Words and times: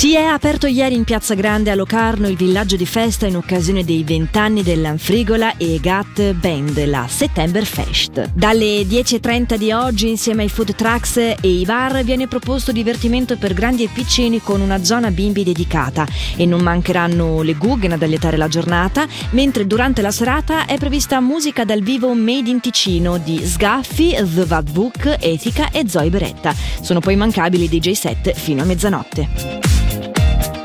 Si 0.00 0.14
è 0.14 0.22
aperto 0.22 0.66
ieri 0.66 0.94
in 0.94 1.04
Piazza 1.04 1.34
Grande 1.34 1.70
a 1.70 1.74
Locarno 1.74 2.26
il 2.26 2.34
villaggio 2.34 2.74
di 2.74 2.86
festa 2.86 3.26
in 3.26 3.36
occasione 3.36 3.84
dei 3.84 4.02
vent'anni 4.02 4.62
dell'Anfrigola 4.62 5.58
e 5.58 5.78
Gat 5.78 6.32
Band, 6.32 6.82
la 6.86 7.06
September 7.06 7.62
Fest. 7.66 8.30
Dalle 8.32 8.80
10.30 8.84 9.56
di 9.56 9.72
oggi, 9.72 10.08
insieme 10.08 10.44
ai 10.44 10.48
food 10.48 10.74
trucks 10.74 11.18
e 11.18 11.36
i 11.42 11.66
bar, 11.66 12.02
viene 12.02 12.28
proposto 12.28 12.72
divertimento 12.72 13.36
per 13.36 13.52
grandi 13.52 13.84
e 13.84 13.90
piccini 13.92 14.40
con 14.40 14.62
una 14.62 14.82
zona 14.82 15.10
bimbi 15.10 15.44
dedicata 15.44 16.06
e 16.34 16.46
non 16.46 16.62
mancheranno 16.62 17.42
le 17.42 17.52
guggen 17.52 17.92
ad 17.92 18.02
allietare 18.02 18.38
la 18.38 18.48
giornata, 18.48 19.06
mentre 19.32 19.66
durante 19.66 20.00
la 20.00 20.10
serata 20.10 20.64
è 20.64 20.78
prevista 20.78 21.20
musica 21.20 21.66
dal 21.66 21.82
vivo 21.82 22.14
Made 22.14 22.48
in 22.48 22.60
Ticino 22.60 23.18
di 23.18 23.44
Sgaffi, 23.44 24.12
The 24.14 24.46
Vadbook, 24.46 25.18
Etica 25.20 25.68
e 25.70 25.86
Zoe 25.86 26.08
Beretta. 26.08 26.54
Sono 26.80 27.00
poi 27.00 27.16
mancabili 27.16 27.68
DJ 27.68 27.90
set 27.90 28.32
fino 28.32 28.62
a 28.62 28.64
mezzanotte. 28.64 29.79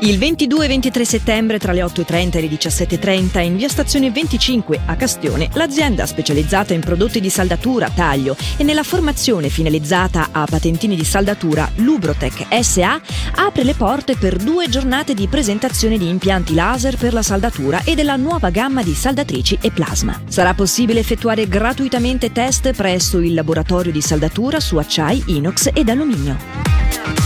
Il 0.00 0.18
22 0.18 0.66
e 0.66 0.68
23 0.68 1.04
settembre 1.06 1.58
tra 1.58 1.72
le 1.72 1.80
8.30 1.80 2.36
e 2.36 2.40
le 2.42 2.48
17.30 2.48 3.40
in 3.40 3.56
via 3.56 3.68
Stazione 3.68 4.10
25 4.10 4.80
a 4.84 4.94
Castione 4.94 5.48
l'azienda 5.54 6.04
specializzata 6.04 6.74
in 6.74 6.80
prodotti 6.80 7.18
di 7.18 7.30
saldatura, 7.30 7.88
taglio 7.88 8.36
e 8.58 8.62
nella 8.62 8.82
formazione 8.82 9.48
finalizzata 9.48 10.28
a 10.32 10.44
patentini 10.44 10.96
di 10.96 11.04
saldatura 11.04 11.70
Lubrotec 11.76 12.44
SA 12.62 13.00
apre 13.36 13.64
le 13.64 13.72
porte 13.72 14.16
per 14.16 14.36
due 14.36 14.68
giornate 14.68 15.14
di 15.14 15.28
presentazione 15.28 15.96
di 15.96 16.08
impianti 16.08 16.52
laser 16.52 16.98
per 16.98 17.14
la 17.14 17.22
saldatura 17.22 17.82
e 17.82 17.94
della 17.94 18.16
nuova 18.16 18.50
gamma 18.50 18.82
di 18.82 18.92
saldatrici 18.92 19.58
e 19.62 19.70
plasma. 19.70 20.20
Sarà 20.28 20.52
possibile 20.52 21.00
effettuare 21.00 21.48
gratuitamente 21.48 22.32
test 22.32 22.70
presso 22.72 23.18
il 23.18 23.32
laboratorio 23.32 23.92
di 23.92 24.02
saldatura 24.02 24.60
su 24.60 24.76
acciai, 24.76 25.24
inox 25.28 25.70
ed 25.72 25.88
alluminio. 25.88 27.25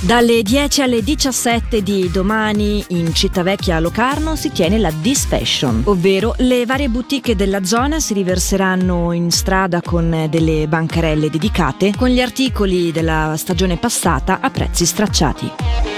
Dalle 0.00 0.42
10 0.42 0.82
alle 0.82 1.02
17 1.02 1.82
di 1.82 2.08
domani 2.08 2.84
in 2.90 3.12
Cittavecchia 3.12 3.76
a 3.76 3.80
Locarno 3.80 4.36
si 4.36 4.52
tiene 4.52 4.78
la 4.78 4.92
Dis 4.92 5.26
Fashion, 5.26 5.82
ovvero 5.86 6.34
le 6.38 6.64
varie 6.66 6.88
boutique 6.88 7.34
della 7.34 7.64
zona 7.64 7.98
si 7.98 8.14
riverseranno 8.14 9.12
in 9.12 9.32
strada 9.32 9.82
con 9.82 10.28
delle 10.30 10.68
bancarelle 10.68 11.28
dedicate 11.28 11.92
con 11.96 12.08
gli 12.10 12.20
articoli 12.20 12.92
della 12.92 13.34
stagione 13.36 13.76
passata 13.76 14.38
a 14.40 14.50
prezzi 14.50 14.86
stracciati. 14.86 15.97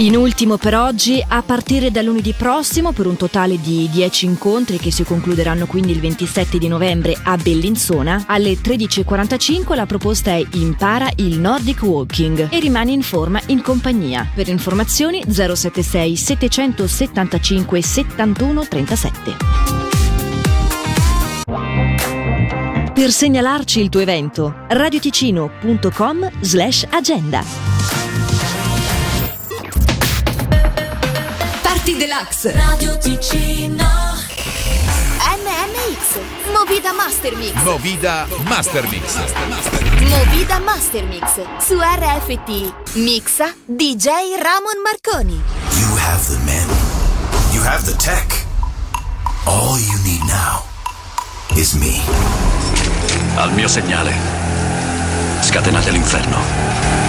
In 0.00 0.16
ultimo 0.16 0.56
per 0.56 0.74
oggi, 0.76 1.22
a 1.28 1.42
partire 1.42 1.90
da 1.90 2.00
lunedì 2.00 2.32
prossimo, 2.32 2.92
per 2.92 3.06
un 3.06 3.16
totale 3.16 3.60
di 3.60 3.86
10 3.92 4.24
incontri 4.24 4.78
che 4.78 4.90
si 4.90 5.04
concluderanno 5.04 5.66
quindi 5.66 5.92
il 5.92 6.00
27 6.00 6.56
di 6.56 6.68
novembre 6.68 7.14
a 7.22 7.36
Bellinzona, 7.36 8.24
alle 8.26 8.52
13.45 8.52 9.74
la 9.74 9.84
proposta 9.84 10.30
è 10.30 10.42
Impara 10.52 11.10
il 11.16 11.38
Nordic 11.38 11.82
Walking 11.82 12.48
e 12.50 12.60
rimani 12.60 12.94
in 12.94 13.02
forma 13.02 13.42
in 13.48 13.60
compagnia. 13.60 14.26
Per 14.34 14.48
informazioni 14.48 15.22
076 15.28 16.16
775 16.16 17.82
71 17.82 18.66
37. 18.68 19.36
Per 22.94 23.10
segnalarci 23.10 23.80
il 23.80 23.90
tuo 23.90 24.00
evento, 24.00 24.64
radioticino.com 24.66 26.30
slash 26.40 26.86
agenda. 26.88 27.69
Party 31.90 32.06
Deluxe. 32.06 32.52
Radio 32.52 32.96
Ticino. 32.98 33.84
NMX. 35.42 36.20
Movida 36.52 36.92
Master 36.92 37.36
Mix. 37.36 37.52
Movida 37.64 38.26
Master 38.48 38.88
Mix. 38.88 39.16
Movida 40.08 40.60
Master 40.60 41.04
Mix. 41.06 41.40
Su 41.58 41.80
RFT. 41.80 42.72
Mixa 42.94 43.54
DJ 43.66 44.36
Ramon 44.38 44.82
Marconi. 44.84 45.42
You 45.80 45.96
have 45.96 46.22
the 46.28 46.38
men. 46.44 46.68
You 47.52 47.62
have 47.62 47.84
the 47.84 47.96
tech. 47.98 48.46
All 49.46 49.76
you 49.78 49.98
need 50.04 50.22
now 50.28 50.62
is 51.56 51.74
me. 51.74 52.00
Al 53.36 53.50
mio 53.52 53.66
segnale. 53.66 54.14
Scatenate 55.40 55.90
l'inferno. 55.90 56.99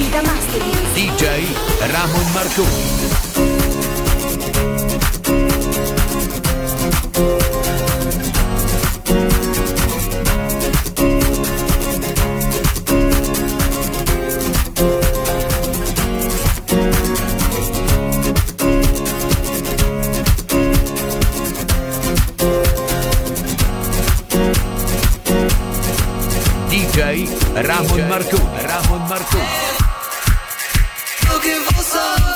NMX. 0.00 0.10
Movida 0.10 0.22
Master 0.22 0.62
Mix. 0.64 0.94
DJ 0.94 1.24
Ramon 1.92 2.32
Marconi. 2.32 3.00
Ramon 27.62 28.08
Marconi. 28.08 28.62
Ramon 28.66 29.08
Marconi. 29.08 29.79
que 31.40 31.58
vou 31.72 31.84
sair. 31.84 32.29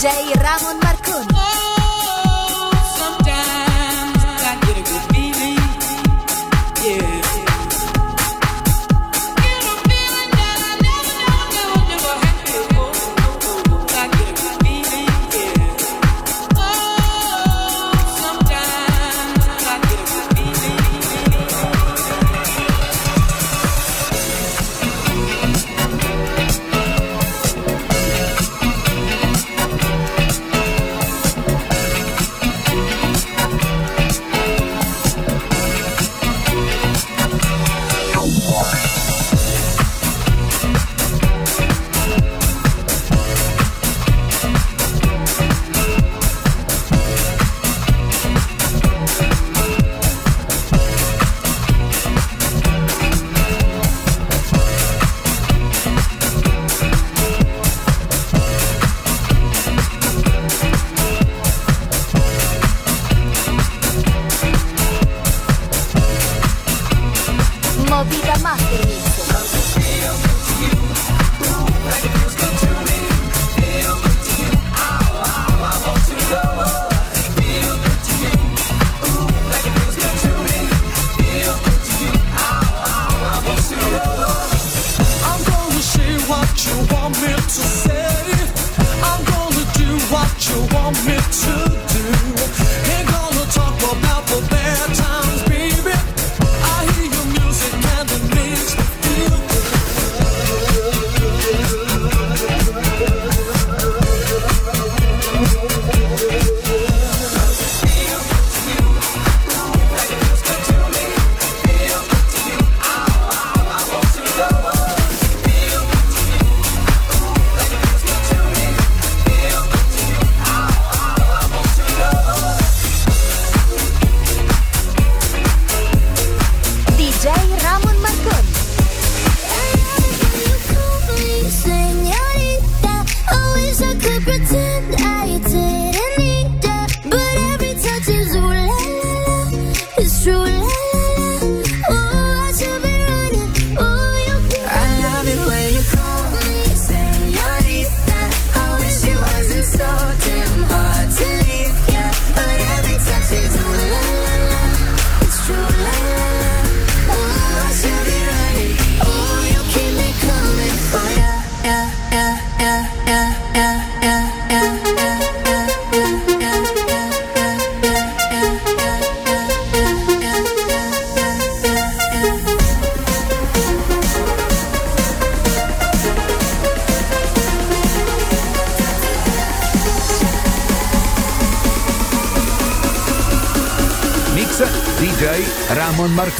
Thank 0.00 0.92
you. 0.92 0.97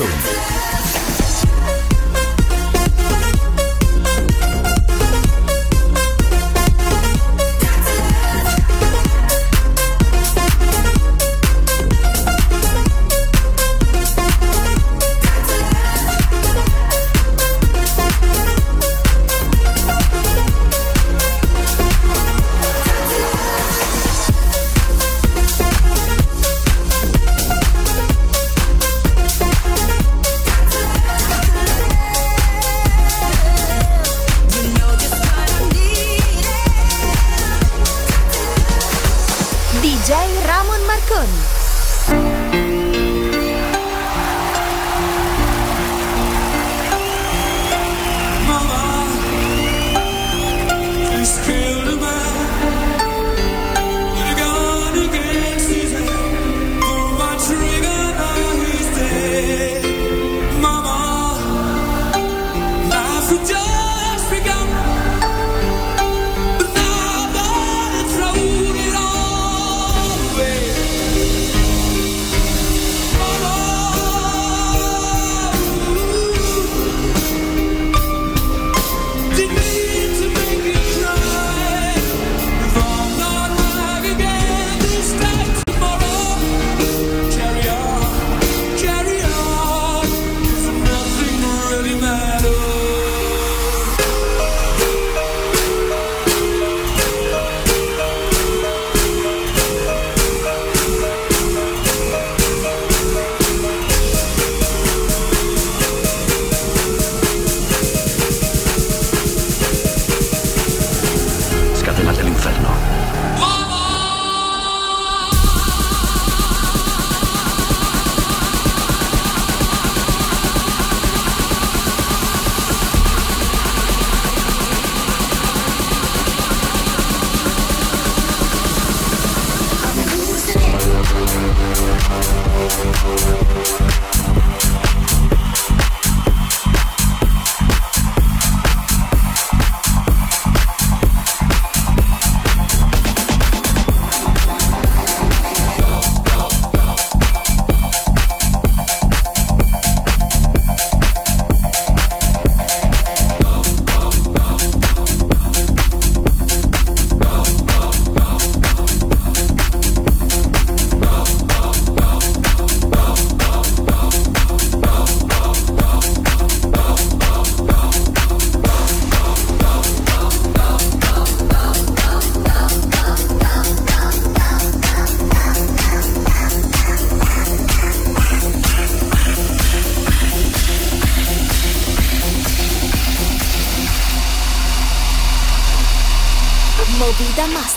Achtung 0.01 0.38
Yeah. 59.39 59.88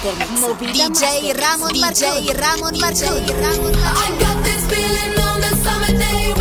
mix. 0.10 0.42
Movida 0.42 0.74
DJ 0.74 1.34
Ramón 1.34 1.72
DJ 1.74 2.34
Ramón 2.34 2.74
DJ 2.74 3.06
Ramón 3.42 3.74
I 3.76 4.10
got 4.20 4.38
this 4.44 4.66
feeling 4.66 5.14
on 5.20 5.42
the 5.42 5.54
summer 5.64 5.94
day. 5.98 6.34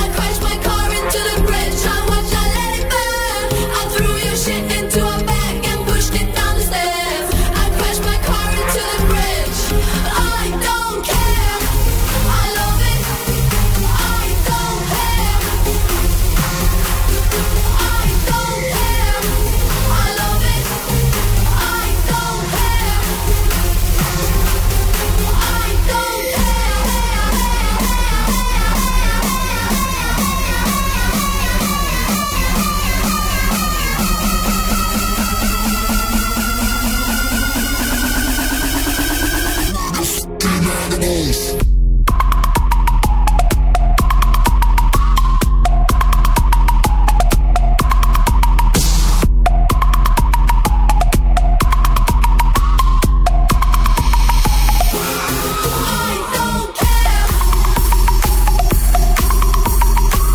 I 0.00 0.08
crashed 0.14 0.42
my 0.42 0.56
car 0.66 0.88
into 0.98 1.20
the 1.28 1.36
bridge. 1.46 1.80
How 1.84 2.02
much 2.08 2.30
I 2.32 2.44
let 2.56 2.70
it 2.80 2.86
burn. 2.92 3.46
I 3.78 3.82
threw 3.92 4.14
your 4.26 4.36
shit 4.36 4.75